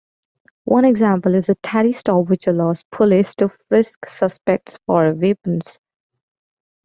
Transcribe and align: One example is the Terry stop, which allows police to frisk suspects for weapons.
One 0.63 0.83
example 0.85 1.35
is 1.35 1.45
the 1.45 1.53
Terry 1.61 1.91
stop, 1.93 2.27
which 2.27 2.47
allows 2.47 2.83
police 2.91 3.35
to 3.35 3.49
frisk 3.69 4.09
suspects 4.09 4.79
for 4.87 5.13
weapons. 5.13 5.77